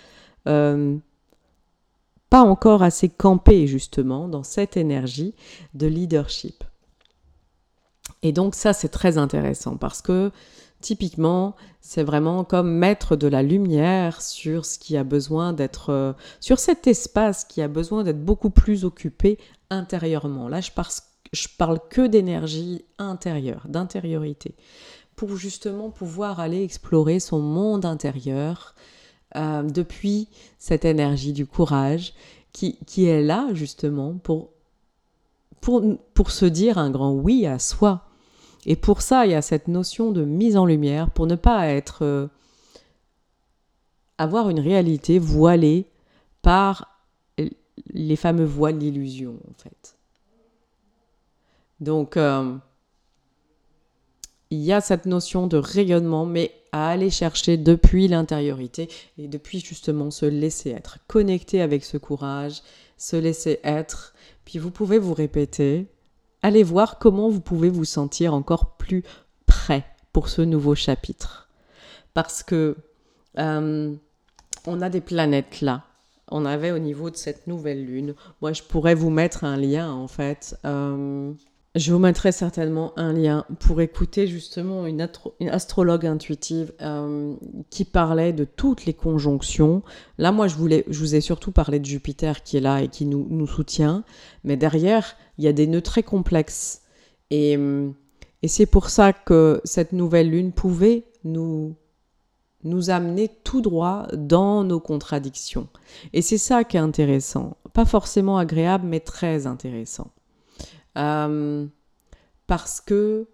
pas 2.32 2.42
encore 2.42 2.82
assez 2.82 3.10
campé 3.10 3.68
justement 3.68 4.28
dans 4.28 4.42
cette 4.42 4.76
énergie 4.76 5.36
de 5.76 5.86
leadership. 5.86 6.64
Et 8.24 8.32
donc 8.32 8.56
ça 8.56 8.74
c'est 8.74 8.90
très 8.90 9.20
intéressant 9.20 9.78
parce 9.78 10.02
que 10.02 10.32
Typiquement, 10.82 11.56
c'est 11.80 12.04
vraiment 12.04 12.44
comme 12.44 12.72
mettre 12.72 13.16
de 13.16 13.28
la 13.28 13.44
lumière 13.44 14.22
sur 14.22 14.66
ce 14.66 14.80
qui 14.80 14.98
a 14.98 15.04
besoin 15.04 15.54
d'être, 15.54 15.92
euh, 15.92 16.14
sur 16.40 16.58
cet 16.58 16.88
espace 16.88 17.46
qui 17.46 17.62
a 17.62 17.68
besoin 17.68 18.04
d'être 18.04 18.26
beaucoup 18.26 18.50
plus 18.50 18.84
occupé 18.84 19.38
intérieurement. 19.70 20.50
Là, 20.50 20.60
je, 20.60 20.72
je 21.34 21.48
parle 21.56 21.80
que 21.90 22.08
d'énergie 22.08 22.84
intérieure, 22.98 23.68
d'intériorité, 23.70 24.56
pour 25.16 25.36
justement 25.36 25.92
pouvoir 25.92 26.40
aller 26.40 26.64
explorer 26.64 27.20
son 27.20 27.40
monde 27.40 27.86
intérieur 27.86 28.74
euh, 29.36 29.64
depuis 29.64 30.28
cette 30.58 30.86
énergie 30.86 31.34
du 31.34 31.46
courage 31.46 32.14
qui, 32.52 32.78
est 32.98 33.22
là 33.22 33.48
justement 33.54 34.16
pour, 34.16 34.50
pour, 35.62 35.84
pour 36.14 36.32
se 36.32 36.46
dire 36.46 36.78
un 36.78 36.92
grand 36.92 37.14
oui 37.14 37.46
à 37.46 37.60
soi 37.60 38.06
et 38.66 38.76
pour 38.76 39.02
ça, 39.02 39.26
il 39.26 39.32
y 39.32 39.36
a 39.36 39.42
cette 39.42 39.68
notion 39.68 40.12
de 40.12 40.24
mise 40.24 40.58
en 40.58 40.66
lumière 40.66 41.10
pour 41.10 41.28
ne 41.28 41.36
pas 41.36 41.68
être 41.68 42.04
euh, 42.04 42.28
avoir 44.18 44.50
une 44.50 44.60
réalité 44.60 45.18
voilée 45.18 45.88
par 46.42 47.00
les 47.88 48.16
fameux 48.16 48.46
voiles 48.46 48.78
d'illusion 48.78 49.40
en 49.50 49.54
fait. 49.54 49.98
Donc 51.80 52.18
euh, 52.18 52.56
il 54.52 54.60
y 54.60 54.72
a 54.72 54.82
cette 54.82 55.08
notion 55.08 55.48
de 55.48 55.58
rayonnement, 55.58 56.26
mais 56.26 56.54
à 56.72 56.90
aller 56.90 57.10
chercher 57.10 57.58
depuis 57.58 58.08
l'intériorité 58.08 58.90
et 59.18 59.28
depuis 59.28 59.60
justement 59.60 60.12
se 60.12 60.26
laisser 60.26 60.70
être, 60.72 61.00
connecter 61.08 61.62
avec 61.62 61.84
ce 61.84 61.98
courage, 61.98 62.62
se 62.98 63.16
laisser 63.16 63.60
être. 63.64 64.14
Puis 64.46 64.60
vous 64.60 64.72
pouvez 64.72 64.98
vous 64.98 65.14
répéter 65.14 65.88
allez 66.42 66.64
voir 66.64 67.00
comment 67.00 67.30
vous 67.30 67.42
pouvez 67.42 67.70
vous 67.70 67.86
sentir 67.86 68.34
encore 68.34 68.76
plus 68.78 69.04
prêt 69.46 69.86
pour 70.14 70.30
ce 70.30 70.42
nouveau 70.42 70.76
chapitre. 70.76 71.50
Parce 72.14 72.44
que 72.44 72.76
euh, 73.38 73.96
on 74.66 74.82
a 74.82 74.90
des 74.90 75.02
planètes 75.02 75.62
là. 75.62 75.84
On 76.34 76.46
avait 76.46 76.72
au 76.72 76.80
niveau 76.80 77.10
de 77.10 77.18
cette 77.18 77.48
nouvelle 77.48 77.86
lune. 77.86 78.16
Moi, 78.42 78.54
je 78.54 78.64
pourrais 78.64 78.96
vous 78.96 79.10
mettre 79.10 79.44
un 79.44 79.58
lien 79.58 79.92
en 79.92 80.08
fait. 80.08 80.58
Euh, 80.66 81.34
je 81.76 81.94
vous 81.94 82.00
mettrai 82.00 82.34
certainement 82.34 82.92
un 82.98 83.14
lien 83.14 83.46
pour 83.60 83.80
écouter 83.80 84.28
justement 84.28 84.86
une, 84.86 85.08
astrologue 85.50 86.06
intuitive 86.06 86.74
euh, 86.82 87.34
qui 87.70 87.86
parlait 87.86 88.34
de 88.34 88.44
toutes 88.44 88.86
les 88.86 88.94
conjonctions. 88.94 89.82
Là, 90.18 90.34
moi, 90.34 90.50
je, 90.50 90.56
voulais, 90.56 90.84
je 90.90 91.00
vous 91.00 91.16
ai 91.16 91.22
surtout 91.22 91.52
parlé 91.52 91.80
de 91.80 91.86
Jupiter 91.86 92.44
qui 92.44 92.58
est 92.58 92.62
là 92.62 92.82
et 92.82 92.90
qui 92.90 93.06
nous, 93.06 93.48
soutient. 93.48 94.04
Mais 94.44 94.58
derrière, 94.58 95.16
il 95.38 95.46
y 95.46 95.48
a 95.48 95.54
des 95.54 95.66
nœuds 95.66 95.82
très 95.82 96.04
complexes. 96.04 96.82
Et, 97.30 97.58
et 98.42 98.48
c'est 98.50 98.66
pour 98.66 98.90
ça 98.90 99.14
que 99.14 99.62
cette 99.64 99.94
nouvelle 99.94 100.30
lune 100.30 100.52
pouvait 100.52 101.06
nous, 101.24 101.76
nous 102.66 102.90
amener 102.90 103.30
tout 103.46 103.62
droit 103.62 104.08
dans 104.14 104.66
nos 104.66 104.82
contradictions. 104.82 105.70
Et 106.12 106.22
c'est 106.22 106.38
ça 106.38 106.66
qui 106.66 106.76
est 106.76 106.82
intéressant. 106.82 107.56
Pas 107.72 107.86
forcément 107.86 108.38
agréable, 108.38 108.88
mais 108.88 109.00
très 109.00 109.48
intéressant. 109.48 110.12
Euh, 110.98 111.66
parce 112.48 112.82
que 112.82 113.28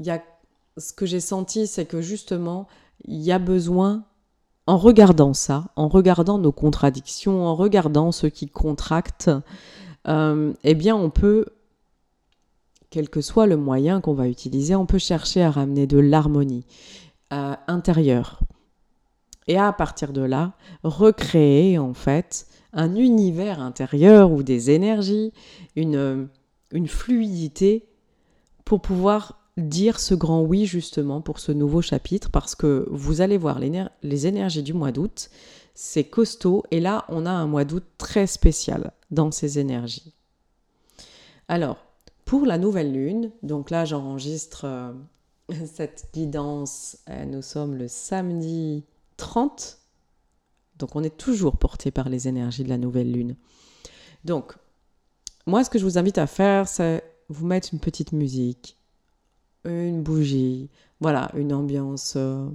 y 0.00 0.10
a, 0.10 0.22
ce 0.76 0.92
que 0.92 1.06
j'ai 1.06 1.20
senti, 1.20 1.66
c'est 1.66 1.86
que 1.86 2.00
justement, 2.00 2.68
il 3.04 3.20
y 3.20 3.32
a 3.32 3.38
besoin, 3.38 4.04
en 4.66 4.76
regardant 4.76 5.34
ça, 5.34 5.68
en 5.76 5.88
regardant 5.88 6.38
nos 6.38 6.52
contradictions, 6.52 7.46
en 7.46 7.54
regardant 7.54 8.12
ce 8.12 8.26
qui 8.26 8.48
contracte, 8.48 9.30
euh, 10.06 10.52
eh 10.64 10.74
bien, 10.74 10.94
on 10.94 11.10
peut, 11.10 11.46
quel 12.90 13.08
que 13.08 13.20
soit 13.20 13.46
le 13.46 13.56
moyen 13.56 14.00
qu'on 14.00 14.14
va 14.14 14.28
utiliser, 14.28 14.74
on 14.74 14.86
peut 14.86 14.98
chercher 14.98 15.42
à 15.42 15.50
ramener 15.50 15.86
de 15.86 15.98
l'harmonie 15.98 16.64
euh, 17.32 17.54
intérieure. 17.66 18.40
Et 19.46 19.58
à 19.58 19.72
partir 19.72 20.12
de 20.12 20.20
là, 20.20 20.52
recréer 20.82 21.78
en 21.78 21.94
fait 21.94 22.46
un 22.74 22.94
univers 22.94 23.60
intérieur 23.60 24.30
ou 24.30 24.42
des 24.42 24.70
énergies, 24.70 25.32
une, 25.74 26.28
une 26.72 26.88
fluidité 26.88 27.88
pour 28.64 28.80
pouvoir 28.80 29.38
dire 29.56 29.98
ce 29.98 30.14
grand 30.14 30.42
oui 30.42 30.66
justement 30.66 31.20
pour 31.20 31.40
ce 31.40 31.52
nouveau 31.52 31.82
chapitre 31.82 32.30
parce 32.30 32.54
que 32.54 32.86
vous 32.90 33.20
allez 33.20 33.36
voir 33.36 33.58
les, 33.58 34.26
énergies 34.26 34.62
du 34.62 34.72
mois 34.72 34.92
d'août, 34.92 35.30
c'est 35.74 36.04
costaud 36.04 36.62
et 36.70 36.80
là 36.80 37.04
on 37.08 37.26
a 37.26 37.30
un 37.30 37.46
mois 37.46 37.64
d'août 37.64 37.84
très 37.98 38.26
spécial 38.26 38.92
dans 39.10 39.30
ces 39.30 39.58
énergies. 39.58 40.12
Alors, 41.48 41.78
pour 42.24 42.44
la 42.44 42.58
nouvelle 42.58 42.92
lune, 42.92 43.32
donc 43.42 43.70
là 43.70 43.84
j'enregistre 43.84 44.64
euh, 44.64 44.92
cette 45.66 46.10
guidance, 46.14 46.98
euh, 47.08 47.24
nous 47.24 47.42
sommes 47.42 47.74
le 47.74 47.88
samedi 47.88 48.84
30, 49.16 49.78
donc 50.78 50.94
on 50.94 51.02
est 51.02 51.16
toujours 51.16 51.56
porté 51.56 51.90
par 51.90 52.08
les 52.08 52.28
énergies 52.28 52.64
de 52.64 52.68
la 52.68 52.78
nouvelle 52.78 53.10
lune. 53.10 53.34
Donc, 54.24 54.54
moi, 55.48 55.64
ce 55.64 55.70
que 55.70 55.78
je 55.78 55.84
vous 55.84 55.96
invite 55.96 56.18
à 56.18 56.26
faire, 56.26 56.68
c'est 56.68 57.02
vous 57.30 57.46
mettre 57.46 57.70
une 57.72 57.80
petite 57.80 58.12
musique, 58.12 58.76
une 59.64 60.02
bougie, 60.02 60.68
voilà, 61.00 61.30
une 61.34 61.54
ambiance 61.54 62.14
euh, 62.16 62.46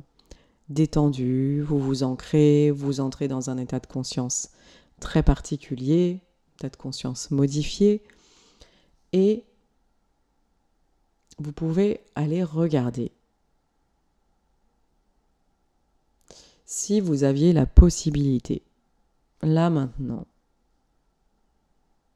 détendue, 0.70 1.62
vous 1.62 1.80
vous 1.80 2.04
ancrez, 2.04 2.70
vous 2.70 3.00
entrez 3.00 3.28
dans 3.28 3.50
un 3.50 3.58
état 3.58 3.80
de 3.80 3.88
conscience 3.88 4.52
très 5.00 5.24
particulier, 5.24 6.22
état 6.60 6.70
de 6.70 6.76
conscience 6.76 7.32
modifié, 7.32 8.04
et 9.12 9.44
vous 11.40 11.52
pouvez 11.52 12.02
aller 12.14 12.44
regarder. 12.44 13.12
Si 16.68 17.00
vous 17.00 17.24
aviez 17.24 17.54
la 17.54 17.66
possibilité, 17.66 18.62
là 19.42 19.72
maintenant, 19.72 20.28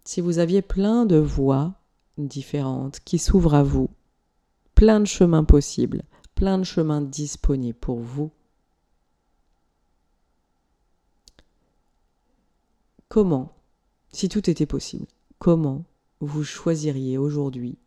si 0.08 0.22
vous 0.22 0.40
aviez 0.40 0.62
plein 0.62 1.06
de 1.06 1.18
voies 1.18 1.74
différentes 2.18 3.02
qui 3.04 3.20
s'ouvrent 3.20 3.56
à 3.56 3.64
vous, 3.64 3.90
plein 4.74 5.02
de 5.02 5.06
chemins 5.06 5.44
possibles, 5.44 6.04
plein 6.34 6.58
de 6.58 6.64
chemins 6.64 7.02
disponibles 7.02 7.78
pour 7.78 8.00
vous, 8.00 8.32
comment, 13.10 13.54
si 14.14 14.30
tout 14.30 14.50
était 14.50 14.66
possible, 14.66 15.08
comment 15.40 15.84
vous 16.22 16.46
choisiriez 16.46 17.18
aujourd'hui, 17.18 17.78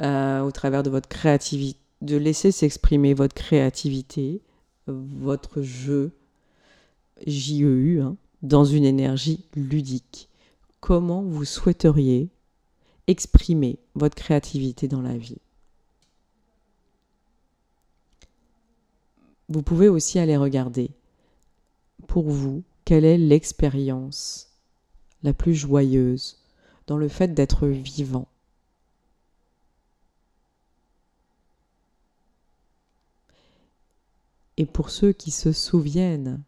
euh, 0.00 0.42
au 0.42 0.52
travers 0.52 0.84
de 0.84 0.90
votre 0.90 1.08
créativité, 1.08 1.80
de 2.02 2.16
laisser 2.16 2.52
s'exprimer 2.52 3.14
votre 3.14 3.34
créativité, 3.34 4.42
votre 4.86 5.62
jeu, 5.62 6.12
JEU, 7.26 8.00
hein, 8.00 8.16
dans 8.42 8.64
une 8.64 8.84
énergie 8.84 9.44
ludique? 9.56 10.28
Comment 10.80 11.22
vous 11.22 11.44
souhaiteriez 11.44 12.28
exprimer 13.06 13.78
votre 13.94 14.14
créativité 14.14 14.88
dans 14.88 15.02
la 15.02 15.16
vie 15.16 15.38
Vous 19.48 19.62
pouvez 19.62 19.88
aussi 19.88 20.18
aller 20.18 20.36
regarder, 20.36 20.90
pour 22.06 22.30
vous, 22.30 22.62
quelle 22.84 23.04
est 23.04 23.18
l'expérience 23.18 24.52
la 25.22 25.32
plus 25.32 25.54
joyeuse 25.54 26.38
dans 26.86 26.98
le 26.98 27.08
fait 27.08 27.34
d'être 27.34 27.66
vivant 27.66 28.28
et 34.58 34.66
pour 34.66 34.90
ceux 34.90 35.12
qui 35.12 35.30
se 35.30 35.52
souviennent. 35.52 36.42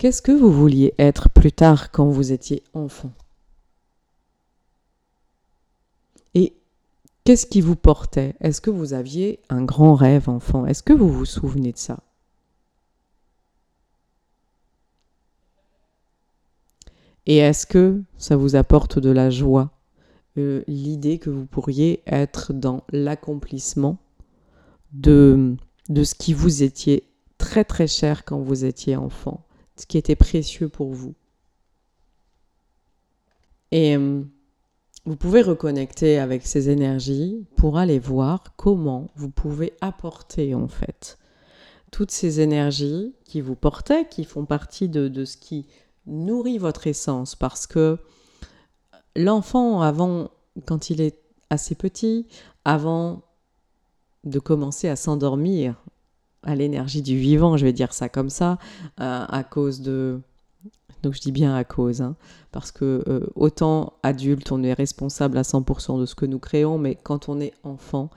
Qu'est-ce 0.00 0.22
que 0.22 0.32
vous 0.32 0.50
vouliez 0.50 0.94
être 0.98 1.28
plus 1.28 1.52
tard 1.52 1.90
quand 1.90 2.08
vous 2.08 2.32
étiez 2.32 2.62
enfant? 2.72 3.12
Et 6.32 6.54
qu'est-ce 7.24 7.44
qui 7.44 7.60
vous 7.60 7.76
portait? 7.76 8.34
Est-ce 8.40 8.62
que 8.62 8.70
vous 8.70 8.94
aviez 8.94 9.40
un 9.50 9.62
grand 9.62 9.94
rêve 9.94 10.30
enfant? 10.30 10.64
Est-ce 10.64 10.82
que 10.82 10.94
vous 10.94 11.12
vous 11.12 11.26
souvenez 11.26 11.72
de 11.72 11.76
ça? 11.76 11.98
Et 17.26 17.36
est-ce 17.36 17.66
que 17.66 18.00
ça 18.16 18.36
vous 18.36 18.56
apporte 18.56 18.98
de 18.98 19.10
la 19.10 19.28
joie? 19.28 19.70
Euh, 20.38 20.64
L'idée 20.66 21.18
que 21.18 21.28
vous 21.28 21.44
pourriez 21.44 22.02
être 22.06 22.54
dans 22.54 22.84
l'accomplissement 22.90 23.98
de 24.92 25.56
de 25.90 26.04
ce 26.04 26.14
qui 26.14 26.32
vous 26.32 26.62
étiez 26.62 27.04
très 27.36 27.64
très 27.64 27.86
cher 27.86 28.24
quand 28.24 28.40
vous 28.40 28.64
étiez 28.64 28.96
enfant, 28.96 29.44
qui 29.86 29.98
était 29.98 30.16
précieux 30.16 30.68
pour 30.68 30.92
vous. 30.92 31.14
Et 33.72 33.96
euh, 33.96 34.22
vous 35.04 35.16
pouvez 35.16 35.42
reconnecter 35.42 36.18
avec 36.18 36.46
ces 36.46 36.68
énergies 36.70 37.46
pour 37.56 37.78
aller 37.78 37.98
voir 37.98 38.56
comment 38.56 39.08
vous 39.16 39.30
pouvez 39.30 39.72
apporter 39.80 40.54
en 40.54 40.68
fait 40.68 41.18
toutes 41.90 42.10
ces 42.10 42.40
énergies 42.40 43.14
qui 43.24 43.40
vous 43.40 43.56
portaient, 43.56 44.06
qui 44.08 44.24
font 44.24 44.44
partie 44.44 44.88
de, 44.88 45.08
de 45.08 45.24
ce 45.24 45.36
qui 45.36 45.66
nourrit 46.06 46.58
votre 46.58 46.86
essence. 46.86 47.34
Parce 47.34 47.66
que 47.66 47.98
l'enfant, 49.16 49.82
avant, 49.82 50.30
quand 50.66 50.90
il 50.90 51.00
est 51.00 51.18
assez 51.50 51.74
petit, 51.74 52.26
avant 52.64 53.22
de 54.24 54.38
commencer 54.38 54.88
à 54.88 54.96
s'endormir 54.96 55.82
à 56.42 56.54
l'énergie 56.54 57.02
du 57.02 57.16
vivant, 57.16 57.56
je 57.56 57.64
vais 57.64 57.72
dire 57.72 57.92
ça 57.92 58.08
comme 58.08 58.30
ça, 58.30 58.58
euh, 59.00 59.24
à 59.28 59.44
cause 59.44 59.80
de... 59.80 60.20
Donc 61.02 61.14
je 61.14 61.20
dis 61.20 61.32
bien 61.32 61.54
à 61.54 61.64
cause, 61.64 62.02
hein, 62.02 62.16
parce 62.52 62.72
que 62.72 63.02
euh, 63.08 63.26
autant 63.34 63.94
adulte, 64.02 64.52
on 64.52 64.62
est 64.62 64.74
responsable 64.74 65.38
à 65.38 65.42
100% 65.42 65.98
de 65.98 66.06
ce 66.06 66.14
que 66.14 66.26
nous 66.26 66.38
créons, 66.38 66.76
mais 66.76 66.94
quand 66.94 67.30
on 67.30 67.40
est 67.40 67.54
enfant, 67.64 68.10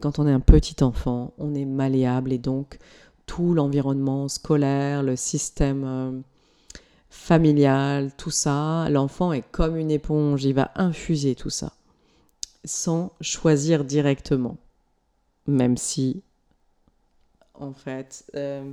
quand 0.00 0.18
on 0.18 0.26
est 0.26 0.32
un 0.32 0.40
petit 0.40 0.82
enfant, 0.84 1.32
on 1.38 1.54
est 1.54 1.64
malléable 1.64 2.32
et 2.32 2.38
donc 2.38 2.78
tout 3.24 3.54
l'environnement 3.54 4.28
scolaire, 4.28 5.02
le 5.02 5.16
système 5.16 5.84
euh, 5.84 6.20
familial, 7.08 8.12
tout 8.16 8.30
ça, 8.30 8.88
l'enfant 8.90 9.32
est 9.32 9.44
comme 9.50 9.76
une 9.76 9.90
éponge, 9.90 10.44
il 10.44 10.54
va 10.54 10.72
infuser 10.74 11.34
tout 11.34 11.50
ça 11.50 11.72
sans 12.64 13.12
choisir 13.22 13.84
directement 13.84 14.58
même 15.50 15.76
si, 15.76 16.22
en 17.60 17.72
fait, 17.72 18.24
euh, 18.34 18.72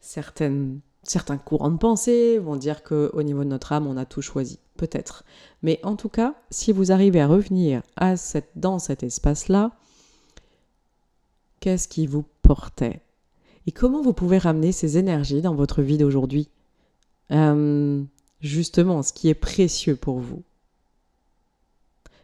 certains 0.00 1.38
courants 1.44 1.70
de 1.70 1.78
pensée 1.78 2.38
vont 2.38 2.56
dire 2.56 2.82
qu'au 2.82 3.22
niveau 3.22 3.44
de 3.44 3.48
notre 3.48 3.72
âme, 3.72 3.86
on 3.86 3.96
a 3.96 4.04
tout 4.04 4.22
choisi. 4.22 4.58
Peut-être. 4.76 5.24
Mais 5.62 5.78
en 5.82 5.96
tout 5.96 6.08
cas, 6.08 6.34
si 6.50 6.72
vous 6.72 6.92
arrivez 6.92 7.20
à 7.20 7.26
revenir 7.26 7.82
à 7.96 8.16
cette, 8.16 8.50
dans 8.56 8.78
cet 8.78 9.02
espace-là, 9.02 9.72
qu'est-ce 11.60 11.88
qui 11.88 12.06
vous 12.06 12.24
portait? 12.42 13.00
Et 13.66 13.72
comment 13.72 14.02
vous 14.02 14.12
pouvez 14.12 14.38
ramener 14.38 14.72
ces 14.72 14.98
énergies 14.98 15.42
dans 15.42 15.54
votre 15.54 15.82
vie 15.82 15.98
d'aujourd'hui? 15.98 16.48
Euh, 17.30 18.02
Justement, 18.42 19.02
ce 19.02 19.12
qui 19.12 19.28
est 19.28 19.34
précieux 19.34 19.94
pour 19.94 20.18
vous. 20.18 20.42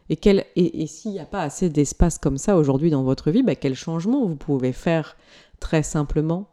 Et, 0.09 0.87
s'il 0.87 1.11
n'y 1.11 1.19
a 1.19 1.25
pas 1.25 1.43
assez 1.43 1.69
d'espace 1.69 2.17
comme 2.17 2.37
ça 2.37 2.57
aujourd'hui 2.57 2.89
dans 2.89 3.03
votre 3.03 3.29
vie, 3.29 3.43
bah, 3.43 3.55
quel 3.55 3.75
changement 3.75 4.25
vous 4.25 4.35
pouvez 4.35 4.73
faire 4.73 5.15
très 5.59 5.83
simplement 5.83 6.49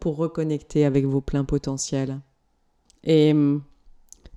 pour 0.00 0.16
reconnecter 0.16 0.84
avec 0.84 1.06
vos 1.06 1.22
pleins 1.22 1.44
potentiels? 1.44 2.20
Et 3.04 3.32
hum, 3.32 3.62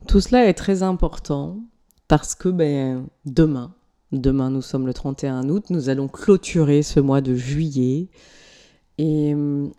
tout 0.08 0.22
cela 0.22 0.48
est 0.48 0.54
très 0.54 0.82
important 0.82 1.60
parce 2.08 2.36
que 2.36 2.48
ben, 2.48 3.06
demain, 3.26 3.74
demain 4.14 4.50
nous 4.50 4.62
sommes 4.62 4.88
le 4.88 4.94
31 4.94 5.50
août, 5.50 5.66
nous 5.70 5.90
allons 5.90 6.08
clôturer 6.08 6.84
ce 6.84 7.02
mois 7.02 7.20
de 7.20 7.36
juillet. 7.36 8.08
Et, 8.98 9.34
hum, 9.34 9.74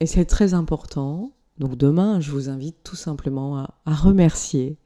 et 0.00 0.06
c'est 0.06 0.24
très 0.24 0.54
important. 0.54 1.30
Donc 1.58 1.76
demain, 1.76 2.18
je 2.18 2.32
vous 2.32 2.48
invite 2.48 2.76
tout 2.82 2.96
simplement 2.96 3.58
à 3.58 3.94
remercier 3.94 4.76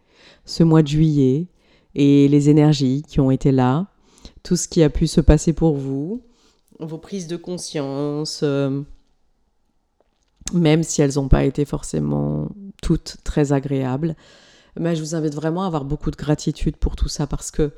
ce 0.45 0.63
mois 0.63 0.83
de 0.83 0.89
juillet, 0.89 1.49
et 1.95 2.29
les 2.29 2.51
énergies 2.51 3.03
qui 3.07 3.21
ont 3.21 3.31
été 3.31 3.53
là, 3.53 3.87
tout 4.43 4.57
ce 4.57 4.69
qui 4.69 4.83
a 4.83 4.91
pu 4.91 5.07
se 5.07 5.21
passer 5.21 5.53
pour 5.53 5.77
vous, 5.77 6.23
vos 6.81 6.99
prises 6.99 7.27
de 7.27 7.37
conscience, 7.37 8.41
euh, 8.43 8.83
même 10.53 10.83
si 10.83 11.03
elles 11.03 11.15
n'ont 11.17 11.29
pas 11.29 11.45
été 11.45 11.65
forcément 11.65 12.49
toutes 12.83 13.19
très 13.25 13.53
agréables. 13.53 14.17
Mais 14.79 14.97
je 14.97 15.03
vous 15.03 15.15
invite 15.15 15.35
vraiment 15.35 15.65
à 15.65 15.67
avoir 15.67 15.85
beaucoup 15.85 16.11
de 16.11 16.17
gratitude 16.17 16.77
pour 16.77 16.97
tout 16.97 17.09
ça 17.09 17.27
parce 17.27 17.51
que 17.51 17.73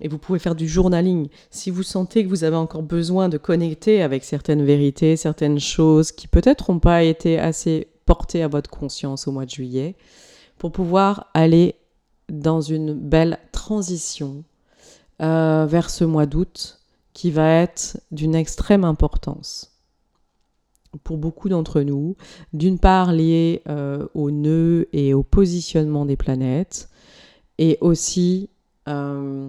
et 0.00 0.08
vous 0.08 0.18
pouvez 0.18 0.38
faire 0.38 0.56
du 0.56 0.68
journaling. 0.68 1.28
Si 1.50 1.70
vous 1.70 1.84
sentez 1.84 2.24
que 2.24 2.28
vous 2.28 2.44
avez 2.44 2.56
encore 2.56 2.82
besoin 2.82 3.28
de 3.28 3.38
connecter 3.38 4.02
avec 4.02 4.24
certaines 4.24 4.64
vérités, 4.64 5.16
certaines 5.16 5.60
choses 5.60 6.10
qui 6.10 6.26
peut-être 6.26 6.72
n'ont 6.72 6.80
pas 6.80 7.04
été 7.04 7.38
assez 7.38 7.88
portées 8.04 8.42
à 8.42 8.48
votre 8.48 8.70
conscience 8.70 9.28
au 9.28 9.32
mois 9.32 9.44
de 9.44 9.50
juillet, 9.50 9.94
pour 10.58 10.72
pouvoir 10.72 11.30
aller 11.32 11.76
dans 12.28 12.60
une 12.60 12.94
belle 12.94 13.38
transition 13.52 14.44
euh, 15.22 15.66
vers 15.66 15.90
ce 15.90 16.04
mois 16.04 16.26
d'août 16.26 16.80
qui 17.12 17.30
va 17.30 17.60
être 17.60 18.00
d'une 18.10 18.34
extrême 18.34 18.84
importance 18.84 19.70
pour 21.02 21.18
beaucoup 21.18 21.48
d'entre 21.48 21.80
nous, 21.82 22.16
d'une 22.52 22.78
part 22.78 23.12
lié 23.12 23.62
euh, 23.68 24.06
au 24.14 24.30
nœud 24.30 24.88
et 24.92 25.12
au 25.14 25.22
positionnement 25.22 26.06
des 26.06 26.16
planètes, 26.16 26.88
et 27.58 27.78
aussi 27.80 28.48
euh, 28.88 29.48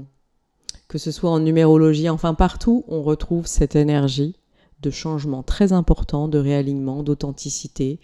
que 0.88 0.98
ce 0.98 1.12
soit 1.12 1.30
en 1.30 1.40
numérologie, 1.40 2.10
enfin 2.10 2.34
partout, 2.34 2.84
on 2.88 3.02
retrouve 3.04 3.48
cette 3.48 3.76
énergie 3.76 4.36
de 4.82 4.90
changement 4.90 5.44
très 5.44 5.72
important, 5.72 6.28
de 6.28 6.38
réalignement, 6.38 7.04
d'authenticité, 7.04 8.00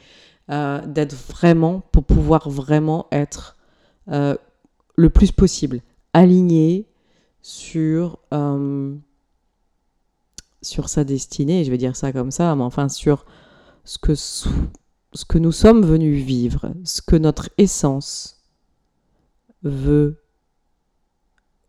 d'être 0.49 1.15
vraiment, 1.29 1.81
pour 1.93 2.03
pouvoir 2.03 2.49
vraiment 2.49 3.07
être 3.13 3.55
le 4.95 5.09
plus 5.09 5.31
possible, 5.31 5.81
aligné 6.13 6.87
sur, 7.41 8.19
euh, 8.33 8.95
sur 10.61 10.89
sa 10.89 11.03
destinée, 11.03 11.63
je 11.63 11.71
vais 11.71 11.77
dire 11.77 11.95
ça 11.95 12.11
comme 12.11 12.31
ça, 12.31 12.55
mais 12.55 12.63
enfin 12.63 12.89
sur 12.89 13.25
ce 13.83 13.97
que, 13.97 15.37
nous 15.37 15.51
sommes 15.51 15.83
venus 15.83 16.23
vivre, 16.23 16.71
ce 16.83 17.01
que 17.01 17.15
notre 17.15 17.49
essence 17.57 18.41
veut 19.63 20.21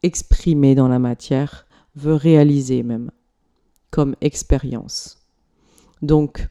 exprimer 0.02 0.74
dans 0.74 0.88
la 0.88 0.98
matière, 0.98 1.66
veut 1.94 2.14
réaliser 2.14 2.82
même, 2.82 3.10
comme 3.90 4.16
expérience. 4.20 5.18
Donc, 6.00 6.48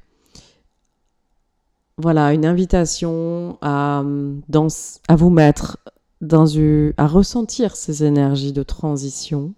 voilà, 1.98 2.34
une 2.34 2.46
invitation 2.46 3.58
à 3.62 4.04
vous 4.04 5.30
mettre 5.30 5.78
à 6.98 7.08
ressentir 7.08 7.76
ces 7.76 8.04
énergies 8.04 8.54
de 8.54 8.64
transition 8.64 9.54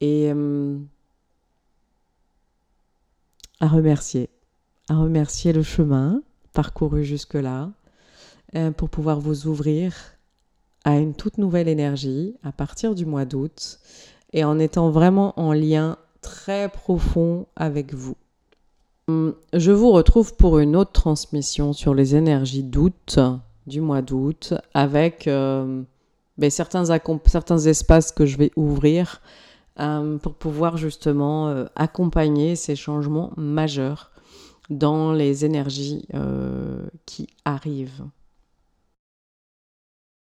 et 0.00 0.30
euh, 0.30 0.78
à 3.60 3.68
remercier, 3.68 4.28
à 4.88 4.96
remercier 4.96 5.52
le 5.52 5.62
chemin 5.62 6.22
parcouru 6.52 7.04
jusque-là 7.04 7.70
euh, 8.54 8.70
pour 8.70 8.90
pouvoir 8.90 9.20
vous 9.20 9.46
ouvrir 9.46 9.94
à 10.84 10.98
une 10.98 11.14
toute 11.14 11.38
nouvelle 11.38 11.68
énergie 11.68 12.34
à 12.42 12.52
partir 12.52 12.94
du 12.94 13.06
mois 13.06 13.24
d'août 13.24 13.78
et 14.32 14.44
en 14.44 14.58
étant 14.58 14.90
vraiment 14.90 15.38
en 15.40 15.52
lien 15.52 15.96
très 16.20 16.68
profond 16.68 17.46
avec 17.56 17.94
vous. 17.94 18.16
Hum, 19.08 19.34
je 19.52 19.72
vous 19.72 19.90
retrouve 19.90 20.34
pour 20.36 20.58
une 20.58 20.76
autre 20.76 20.92
transmission 20.92 21.72
sur 21.72 21.94
les 21.94 22.14
énergies 22.14 22.62
d'août, 22.62 23.18
du 23.66 23.80
mois 23.80 24.02
d'août, 24.02 24.54
avec 24.74 25.26
euh, 25.28 25.82
ben, 26.38 26.50
certains, 26.50 26.90
espaces 27.66 28.12
que 28.12 28.26
je 28.26 28.36
vais 28.36 28.50
ouvrir 28.56 29.20
euh, 29.80 30.18
pour 30.18 30.34
pouvoir 30.34 30.76
justement 30.76 31.48
euh, 31.48 31.66
accompagner 31.76 32.56
ces 32.56 32.76
changements 32.76 33.32
majeurs 33.36 34.10
dans 34.70 35.12
les 35.12 35.44
énergies 35.44 36.06
qui 37.04 37.28
arrivent. 37.44 38.04